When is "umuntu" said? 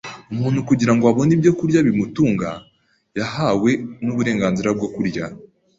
0.33-0.59